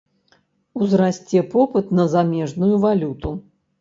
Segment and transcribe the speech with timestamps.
[0.85, 3.29] Узрасце попыт на замежную валюту.